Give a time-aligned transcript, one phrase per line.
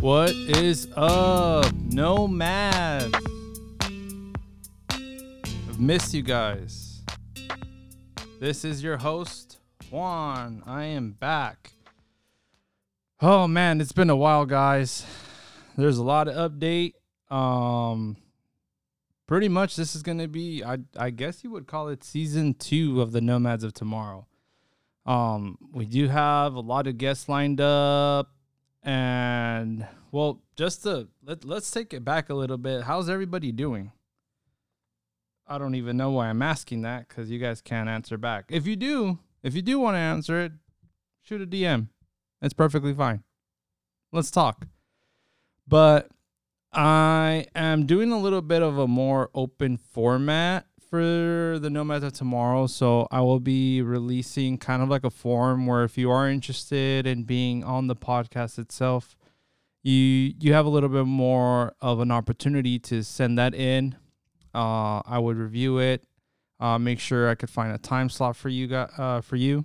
[0.00, 3.14] What is up, Nomads?
[4.88, 7.02] I've missed you guys.
[8.40, 9.58] This is your host,
[9.90, 10.62] Juan.
[10.64, 11.74] I am back.
[13.20, 15.04] Oh man, it's been a while, guys.
[15.76, 16.94] There's a lot of update.
[17.30, 18.16] Um,
[19.26, 23.02] pretty much this is gonna be, I I guess you would call it season two
[23.02, 24.26] of the Nomads of Tomorrow.
[25.04, 28.30] Um, we do have a lot of guests lined up
[28.82, 32.82] and well, just to let, let's take it back a little bit.
[32.84, 33.92] How's everybody doing?
[35.46, 38.46] I don't even know why I'm asking that because you guys can't answer back.
[38.48, 40.52] If you do, if you do want to answer it,
[41.22, 41.88] shoot a DM.
[42.40, 43.22] It's perfectly fine.
[44.12, 44.66] Let's talk.
[45.66, 46.08] But
[46.72, 52.12] I am doing a little bit of a more open format for the Nomads of
[52.12, 52.66] Tomorrow.
[52.66, 57.06] So I will be releasing kind of like a form where if you are interested
[57.06, 59.16] in being on the podcast itself,
[59.82, 63.96] you you have a little bit more of an opportunity to send that in.
[64.52, 66.04] Uh, I would review it,
[66.58, 69.64] uh, make sure I could find a time slot for you uh, for you,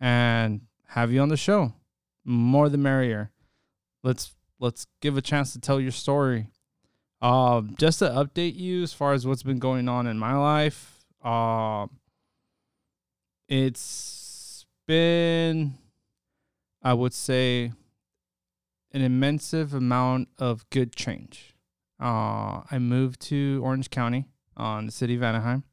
[0.00, 1.72] and have you on the show.
[2.24, 3.30] More the merrier.
[4.02, 6.48] Let's let's give a chance to tell your story.
[7.20, 11.04] Um, just to update you as far as what's been going on in my life,
[11.24, 11.86] uh,
[13.48, 15.74] it's been,
[16.82, 17.72] I would say,
[18.92, 21.54] an immense amount of good change.
[22.00, 25.64] Uh, I moved to Orange County, uh, the city of Anaheim.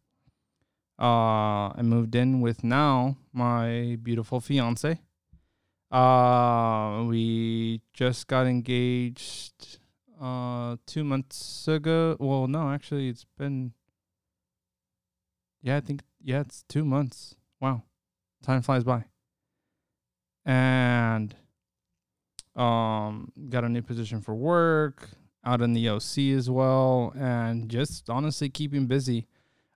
[0.99, 4.99] Uh, I moved in with now my beautiful fiance.
[5.91, 9.77] Uh, we just got engaged
[10.19, 12.15] uh two months ago.
[12.19, 13.73] Well, no, actually, it's been.
[15.61, 17.35] Yeah, I think yeah, it's two months.
[17.59, 17.83] Wow,
[18.43, 19.05] time flies by.
[20.45, 21.35] And
[22.55, 25.09] um, got a new position for work
[25.43, 29.27] out in the OC as well, and just honestly keeping busy.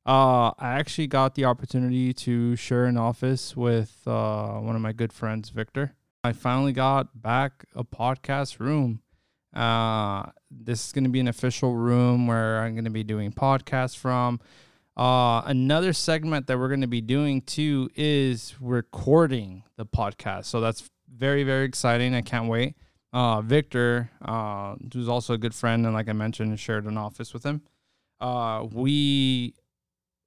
[0.05, 4.93] Uh, I actually got the opportunity to share an office with uh, one of my
[4.93, 5.93] good friends, Victor.
[6.23, 9.01] I finally got back a podcast room
[9.53, 13.31] uh, this is going to be an official room where I'm going to be doing
[13.31, 14.39] podcasts from.
[14.95, 20.45] Uh, another segment that we're going to be doing too is recording the podcast.
[20.45, 22.13] So that's very, very exciting.
[22.13, 22.75] I can't wait.
[23.11, 27.33] Uh, Victor, uh, who's also a good friend, and like I mentioned, shared an office
[27.33, 27.61] with him.
[28.19, 29.55] Uh, we,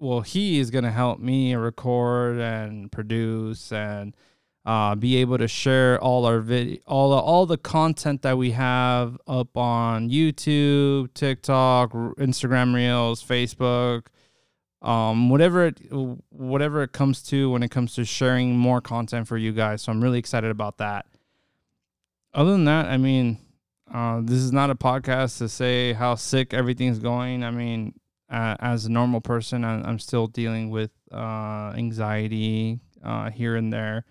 [0.01, 4.17] well, he is going to help me record and produce and
[4.65, 9.19] uh, be able to share all our video, all all the content that we have
[9.27, 14.07] up on YouTube, TikTok, Instagram Reels, Facebook,
[14.81, 15.81] um, whatever it
[16.31, 19.83] whatever it comes to when it comes to sharing more content for you guys.
[19.83, 21.07] So I'm really excited about that.
[22.33, 23.39] Other than that, I mean,
[23.93, 27.43] uh, this is not a podcast to say how sick everything's going.
[27.43, 27.95] I mean,
[28.31, 33.73] uh, as a normal person, I, am still dealing with uh, anxiety uh, here and
[33.73, 34.05] there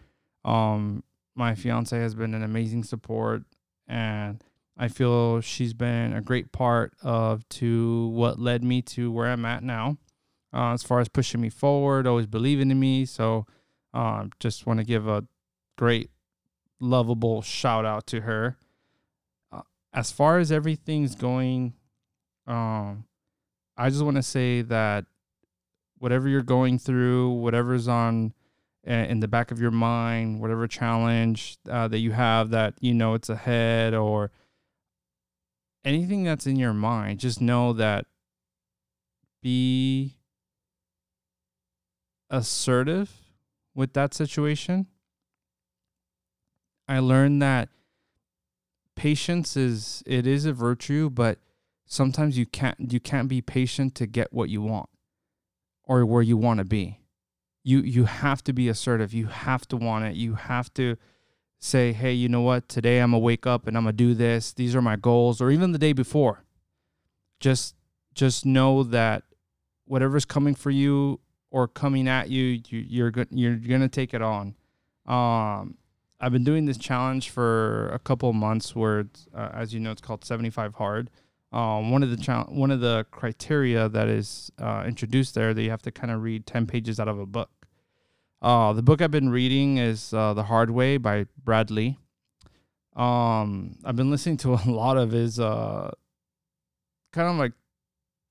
[0.43, 1.03] um,
[1.35, 3.43] my fiance has been an amazing support,
[3.87, 4.43] and
[4.77, 9.45] I feel she's been a great part of to what led me to where I'm
[9.45, 9.97] at now.
[10.53, 13.05] Uh, as far as pushing me forward, always believing in me.
[13.05, 13.45] So,
[13.93, 15.23] um, just want to give a
[15.77, 16.09] great,
[16.79, 18.57] lovable shout out to her.
[19.51, 19.61] Uh,
[19.93, 21.73] as far as everything's going,
[22.47, 23.05] um,
[23.77, 25.05] I just want to say that
[25.99, 28.33] whatever you're going through, whatever's on
[28.83, 33.13] in the back of your mind, whatever challenge uh, that you have that you know
[33.13, 34.31] it's ahead or
[35.85, 38.05] anything that's in your mind, just know that
[39.41, 40.17] be
[42.29, 43.11] assertive
[43.75, 44.87] with that situation.
[46.87, 47.69] I learned that
[48.95, 51.39] patience is it is a virtue, but
[51.85, 54.89] sometimes you can't you can't be patient to get what you want
[55.83, 57.00] or where you want to be
[57.63, 59.13] you you have to be assertive.
[59.13, 60.15] You have to want it.
[60.15, 60.97] You have to
[61.59, 62.67] say, "Hey, you know what?
[62.69, 64.53] Today I'm going to wake up and I'm going to do this.
[64.53, 66.43] These are my goals." Or even the day before.
[67.39, 67.75] Just
[68.13, 69.23] just know that
[69.85, 71.19] whatever's coming for you
[71.49, 74.55] or coming at you, you you're good you're going to take it on.
[75.05, 75.77] Um
[76.19, 80.01] I've been doing this challenge for a couple months where uh, as you know it's
[80.01, 81.09] called 75 hard
[81.51, 85.61] um, one of the cha- one of the criteria that is uh, introduced there that
[85.61, 87.49] you have to kind of read 10 pages out of a book.
[88.41, 91.97] Uh, the book i've been reading is uh, the hard way by Brad Lea
[92.95, 95.91] um, i've been listening to a lot of his uh,
[97.13, 97.53] kind of like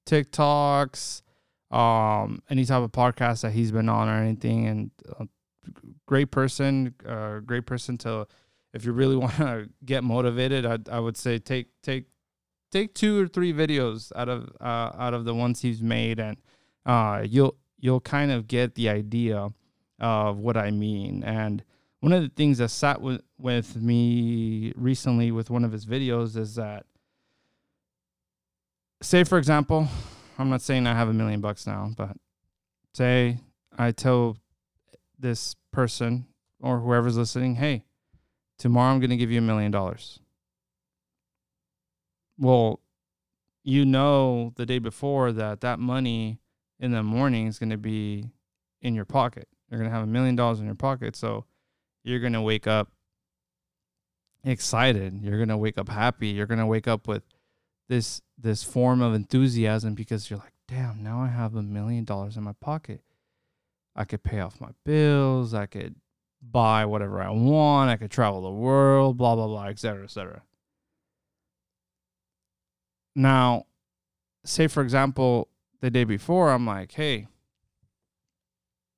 [0.06, 1.22] tiktoks
[1.70, 4.66] um, any type of podcast that he's been on or anything.
[4.66, 5.24] And uh,
[6.06, 8.26] great person uh, great person to
[8.72, 12.06] if you really want to get motivated, I I would say take take
[12.70, 16.36] take two or three videos out of uh, out of the ones he's made, and
[16.86, 19.50] uh, you'll you'll kind of get the idea
[19.98, 21.22] of what I mean.
[21.22, 21.62] And
[22.00, 26.36] one of the things that sat with with me recently with one of his videos
[26.36, 26.86] is that,
[29.02, 29.88] say for example,
[30.38, 32.16] I'm not saying I have a million bucks now, but
[32.94, 33.38] say
[33.78, 34.36] I tell
[35.18, 36.26] this person
[36.60, 37.84] or whoever's listening, hey,
[38.58, 40.20] tomorrow I'm going to give you a million dollars.
[42.40, 42.80] Well,
[43.62, 46.40] you know the day before that that money
[46.80, 48.30] in the morning is going to be
[48.80, 49.46] in your pocket.
[49.68, 51.14] You're going to have a million dollars in your pocket.
[51.14, 51.44] So
[52.02, 52.88] you're going to wake up
[54.42, 55.20] excited.
[55.22, 56.28] You're going to wake up happy.
[56.28, 57.22] You're going to wake up with
[57.90, 62.38] this this form of enthusiasm because you're like, "Damn, now I have a million dollars
[62.38, 63.02] in my pocket.
[63.94, 65.96] I could pay off my bills, I could
[66.40, 70.42] buy whatever I want, I could travel the world, blah blah blah, etc., etc."
[73.14, 73.66] Now,
[74.44, 75.48] say for example,
[75.80, 77.26] the day before, I'm like, hey,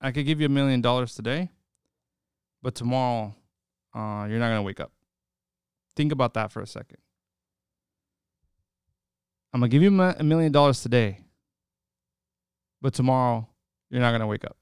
[0.00, 1.50] I could give you a million dollars today,
[2.62, 3.34] but tomorrow,
[3.94, 4.92] uh, you're not gonna wake up.
[5.94, 6.98] Think about that for a second.
[9.52, 11.20] I'm gonna give you a million dollars today,
[12.80, 13.48] but tomorrow
[13.90, 14.56] you're not gonna wake up.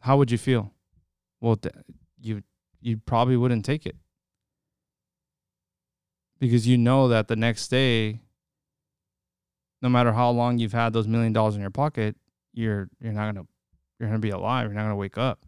[0.00, 0.72] How would you feel?
[1.40, 1.58] Well,
[2.20, 2.42] you
[2.80, 3.96] you probably wouldn't take it
[6.38, 8.20] because you know that the next day
[9.82, 12.16] no matter how long you've had those million dollars in your pocket
[12.56, 13.46] you're you're not gonna
[14.00, 14.66] you're gonna be alive.
[14.66, 15.44] You're not gonna wake up.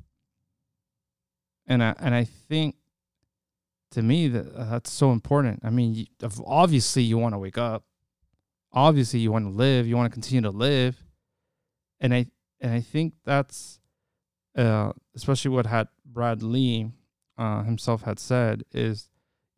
[1.67, 2.76] And i and i think
[3.90, 5.61] to me that uh, that's so important.
[5.64, 6.06] I mean you,
[6.46, 7.85] obviously you want to wake up.
[8.73, 9.87] Obviously you want to live.
[9.87, 11.02] You want to continue to live.
[12.00, 12.26] And i
[12.61, 13.81] and i think that's
[14.56, 16.90] uh especially what had brad lea
[17.37, 19.08] uh, himself had said is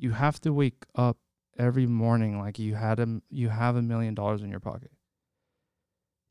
[0.00, 1.18] you have to wake up
[1.58, 4.90] every morning like you had a you have a million dollars in your pocket.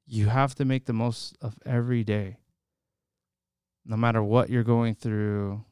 [0.08, 2.38] You have to make the most of every day.
[3.86, 5.64] No matter what you're going through,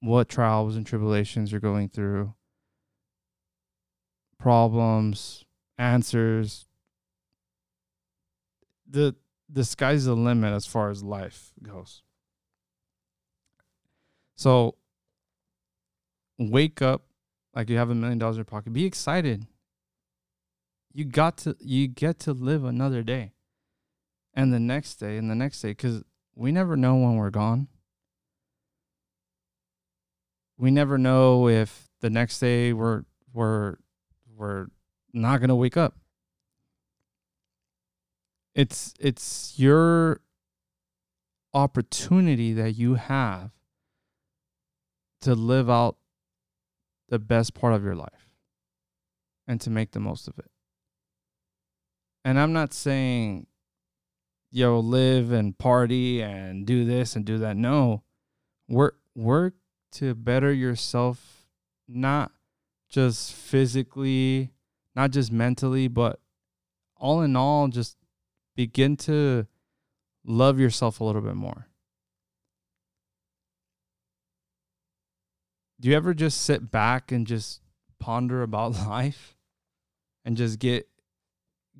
[0.00, 2.34] what trials and tribulations you're going through,
[4.38, 5.44] problems,
[5.76, 6.66] answers,
[8.88, 9.16] the
[9.48, 12.02] the sky's the limit as far as life goes.
[14.36, 14.76] So
[16.38, 17.02] wake up
[17.54, 18.72] like you have a million dollars in your pocket.
[18.72, 19.46] Be excited.
[20.92, 23.32] You got to you get to live another day.
[24.32, 26.02] And the next day and the next day cuz
[26.34, 27.68] we never know when we're gone.
[30.56, 33.76] We never know if the next day we're we're
[34.36, 34.66] we're
[35.12, 35.96] not to wake up.
[38.54, 40.20] It's it's your
[41.52, 43.50] opportunity that you have
[45.20, 45.96] to live out
[47.08, 48.28] the best part of your life
[49.46, 50.50] and to make the most of it.
[52.24, 53.46] And I'm not saying,
[54.50, 57.56] yo, live and party and do this and do that.
[57.56, 58.02] No,
[58.68, 59.54] work, work
[59.92, 61.46] to better yourself,
[61.86, 62.32] not
[62.88, 64.52] just physically,
[64.94, 66.20] not just mentally, but
[66.96, 67.96] all in all, just
[68.56, 69.46] begin to
[70.24, 71.68] love yourself a little bit more.
[75.80, 77.60] Do you ever just sit back and just
[77.98, 79.36] ponder about life
[80.24, 80.88] and just get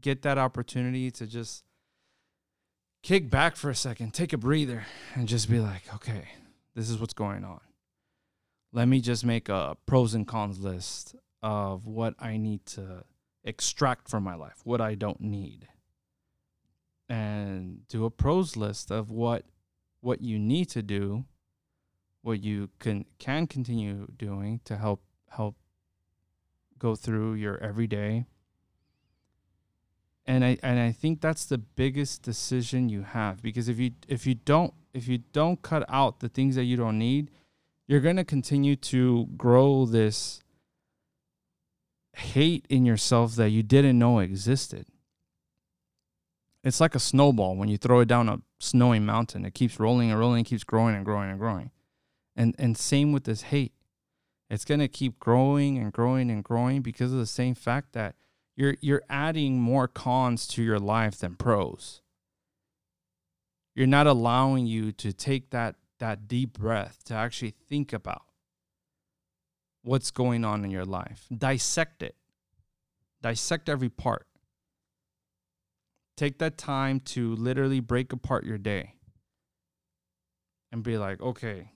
[0.00, 1.64] get that opportunity to just
[3.02, 4.84] kick back for a second, take a breather
[5.14, 6.28] and just be like, okay,
[6.74, 7.60] this is what's going on.
[8.72, 13.04] Let me just make a pros and cons list of what I need to
[13.44, 15.68] extract from my life, what I don't need.
[17.08, 19.44] And do a pros list of what
[20.00, 21.24] what you need to do
[22.24, 25.56] what you can can continue doing to help help
[26.78, 28.24] go through your everyday
[30.26, 34.26] and I and I think that's the biggest decision you have because if you if
[34.26, 37.30] you don't if you don't cut out the things that you don't need,
[37.86, 40.40] you're going to continue to grow this
[42.16, 44.86] hate in yourself that you didn't know existed.
[46.62, 49.44] It's like a snowball when you throw it down a snowy mountain.
[49.44, 51.70] It keeps rolling and rolling, keeps growing and growing and growing.
[52.36, 53.72] And and same with this hate.
[54.50, 58.14] It's going to keep growing and growing and growing because of the same fact that
[58.56, 62.02] you're you're adding more cons to your life than pros.
[63.74, 68.22] You're not allowing you to take that that deep breath to actually think about
[69.82, 71.26] what's going on in your life.
[71.36, 72.16] Dissect it.
[73.22, 74.26] Dissect every part.
[76.16, 78.94] Take that time to literally break apart your day
[80.70, 81.72] and be like, okay,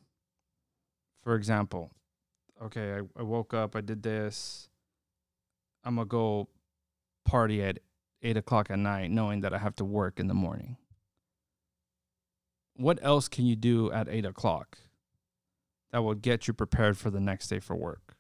[1.22, 1.92] for example,
[2.62, 4.68] okay, I, I woke up, I did this.
[5.84, 6.48] I'm gonna go
[7.25, 7.78] party at
[8.22, 10.76] eight o'clock at night, knowing that I have to work in the morning.
[12.75, 14.78] What else can you do at eight o'clock
[15.90, 18.16] that will get you prepared for the next day for work?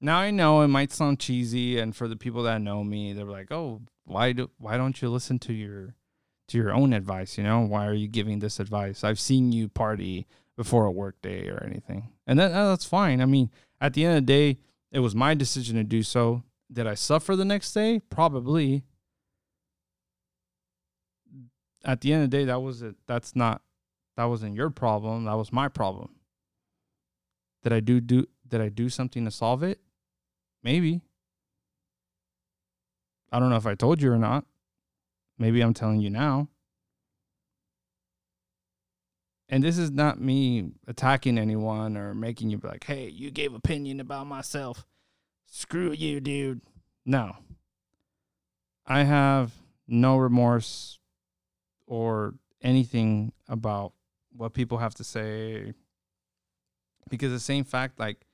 [0.00, 3.24] Now I know it might sound cheesy, and for the people that know me, they're
[3.24, 5.94] like, "Oh, why do why don't you listen to your
[6.48, 7.38] to your own advice?
[7.38, 9.04] You know, why are you giving this advice?
[9.04, 10.26] I've seen you party
[10.62, 13.20] before a work day or anything, and that that's fine.
[13.20, 13.50] I mean,
[13.80, 14.58] at the end of the day,
[14.92, 16.44] it was my decision to do so.
[16.72, 18.00] Did I suffer the next day?
[18.10, 18.84] Probably.
[21.84, 22.94] At the end of the day, that was it.
[23.08, 23.62] That's not
[24.16, 25.24] that wasn't your problem.
[25.24, 26.10] That was my problem.
[27.64, 29.80] Did I do do did I do something to solve it?
[30.62, 31.00] Maybe.
[33.32, 34.44] I don't know if I told you or not.
[35.38, 36.48] Maybe I'm telling you now.
[39.52, 43.52] And this is not me attacking anyone or making you be like, hey, you gave
[43.52, 44.86] opinion about myself.
[45.44, 46.62] Screw you, dude.
[47.04, 47.36] No.
[48.86, 49.52] I have
[49.86, 50.98] no remorse
[51.86, 53.92] or anything about
[54.34, 55.74] what people have to say
[57.10, 58.24] because the same fact like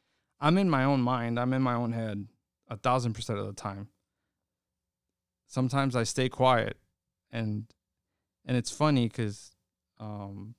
[0.40, 2.28] I'm in my own mind, I'm in my own head
[2.68, 3.88] a thousand percent of the time.
[5.48, 6.76] Sometimes I stay quiet,
[7.32, 7.64] and
[8.44, 9.50] and it's funny because
[9.98, 10.54] um,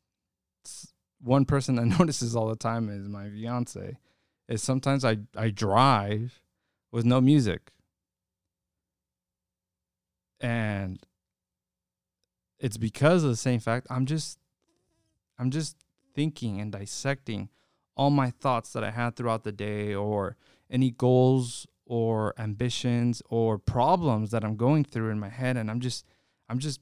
[1.22, 3.98] one person that notices all the time is my fiance.
[4.48, 6.42] Is sometimes I I drive
[6.92, 7.72] with no music,
[10.40, 11.00] and
[12.60, 14.40] it's because of the same fact I'm just
[15.38, 15.78] I'm just
[16.16, 17.50] thinking and dissecting
[17.96, 20.36] all my thoughts that I had throughout the day or
[20.70, 25.80] any goals or ambitions or problems that I'm going through in my head and I'm
[25.80, 26.06] just
[26.50, 26.80] I'm just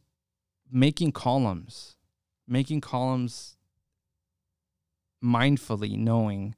[0.72, 1.98] making columns
[2.48, 3.58] making columns
[5.24, 6.56] mindfully knowing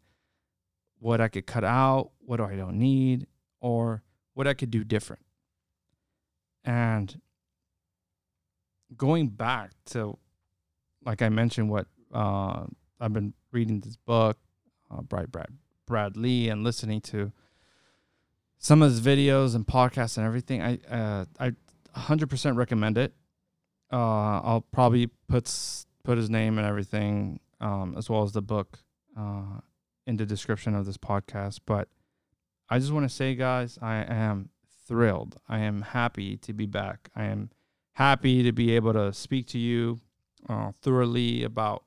[0.99, 3.27] what I could cut out, what I don't need
[3.61, 5.23] or what I could do different.
[6.63, 7.21] And
[8.95, 10.17] going back to
[11.05, 12.65] like I mentioned what uh,
[12.99, 14.37] I've been reading this book
[14.91, 15.49] uh, Brad, Brad,
[15.85, 17.31] Brad Lea and listening to
[18.57, 20.61] some of his videos and podcasts and everything.
[20.61, 21.53] I uh, I
[21.95, 23.13] 100% recommend it.
[23.91, 25.51] Uh, I'll probably put
[26.03, 28.79] put his name and everything um, as well as the book
[29.17, 29.59] uh,
[30.05, 31.59] in the description of this podcast.
[31.65, 31.89] But
[32.69, 34.49] I just want to say, guys, I am
[34.87, 35.37] thrilled.
[35.47, 37.09] I am happy to be back.
[37.15, 37.49] I am
[37.93, 39.99] happy to be able to speak to you
[40.47, 41.83] uh, thoroughly about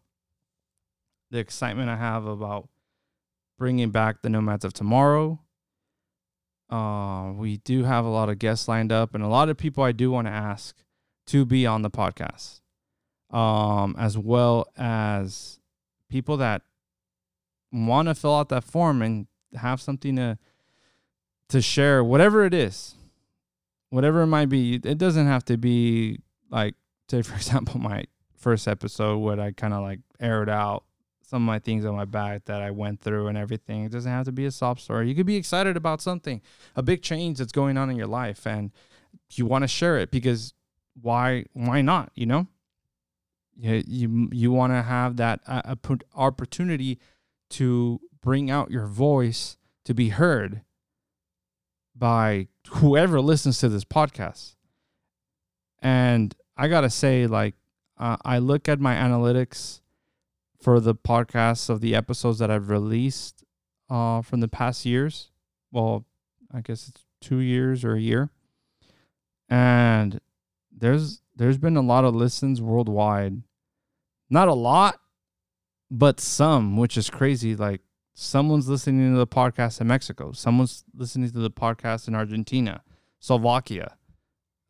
[1.30, 2.68] the excitement I have about
[3.58, 5.40] bringing back the Nomads of Tomorrow.
[6.68, 9.84] Uh, we do have a lot of guests lined up, and a lot of people
[9.84, 10.76] I do want to ask
[11.26, 12.60] to be on the podcast,
[13.30, 15.60] um, as well as
[16.12, 16.60] people that
[17.72, 20.38] want to fill out that form and have something to
[21.48, 22.94] to share, whatever it is,
[23.90, 24.74] whatever it might be.
[24.74, 26.74] It doesn't have to be like,
[27.10, 28.04] say, for example, my
[28.36, 30.84] first episode, where I kind of like aired out
[31.22, 33.84] some of my things on my back that I went through and everything.
[33.84, 35.08] It doesn't have to be a sob story.
[35.08, 36.42] You could be excited about something,
[36.76, 38.70] a big change that's going on in your life, and
[39.32, 40.52] you want to share it because
[41.00, 41.46] why?
[41.54, 42.12] Why not?
[42.14, 42.46] You know,
[43.56, 45.74] you you, you want to have that uh,
[46.14, 46.98] opportunity
[47.50, 50.62] to bring out your voice to be heard
[51.94, 54.54] by whoever listens to this podcast.
[55.80, 57.54] And I gotta say, like,
[57.98, 59.80] uh, I look at my analytics
[60.60, 63.44] for the podcasts of the episodes that I've released
[63.90, 65.30] uh, from the past years.
[65.72, 66.04] Well,
[66.52, 68.30] I guess it's two years or a year.
[69.48, 70.20] And
[70.70, 73.42] there's there's been a lot of listens worldwide.
[74.30, 75.00] Not a lot,
[75.90, 77.54] but some, which is crazy.
[77.54, 77.82] Like
[78.14, 82.82] someone's listening to the podcast in Mexico, someone's listening to the podcast in Argentina,
[83.20, 83.96] Slovakia.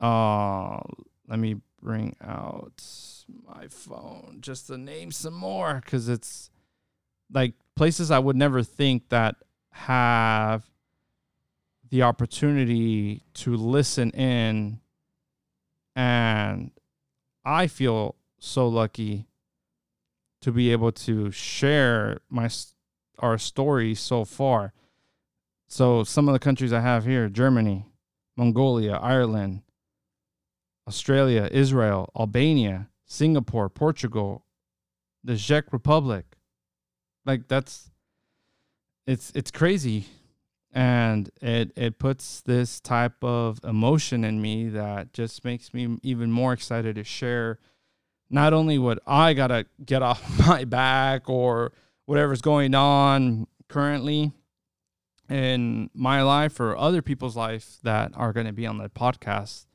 [0.01, 0.81] Uh,
[1.29, 2.83] let me bring out
[3.47, 6.51] my phone just to name some more because it's
[7.33, 9.37] like places I would never think that
[9.71, 10.65] have
[11.91, 14.81] the opportunity to listen in
[15.95, 16.71] and
[17.45, 19.27] I feel so lucky
[20.41, 22.49] to be able to share my
[23.19, 24.73] our story so far.
[25.69, 27.87] So some of the countries I have here, Germany,
[28.37, 29.63] Mongolia, Ireland,
[30.89, 34.45] Australia, Israel, Albania, Singapore, Portugal,
[35.23, 36.25] the Czech Republic.
[37.25, 37.91] Like that's
[39.07, 40.07] it's it's crazy
[40.73, 46.33] and it it puts this type of emotion in me that just makes me even
[46.33, 47.59] more excited to share
[48.31, 51.73] not only what I got to get off my back or
[52.07, 54.33] whatever's going on currently
[55.29, 59.67] in my life or other people's life that are going to be on the podcast.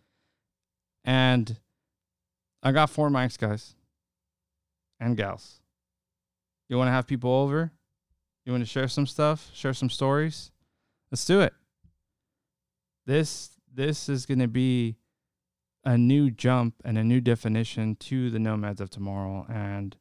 [1.03, 1.57] And
[2.61, 3.75] I got four mics, guys
[4.99, 5.61] and gals.
[6.69, 7.71] You want to have people over?
[8.45, 10.51] You want to share some stuff, share some stories?
[11.11, 11.53] Let's do it.
[13.05, 14.97] This this is going to be
[15.85, 19.95] a new jump and a new definition to the nomads of tomorrow and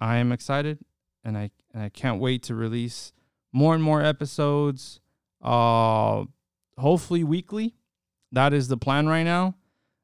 [0.00, 0.78] I am excited
[1.24, 3.12] and I and I can't wait to release
[3.52, 4.98] more and more episodes
[5.42, 6.24] uh
[6.78, 7.74] hopefully weekly.
[8.32, 9.54] That is the plan right now.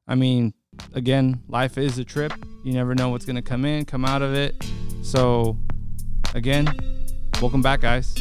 [0.07, 0.53] I mean,
[0.93, 2.33] again, life is a trip.
[2.63, 4.55] You never know what's going to come in, come out of it.
[5.01, 5.57] So,
[6.33, 6.67] again,
[7.41, 8.15] welcome back guys.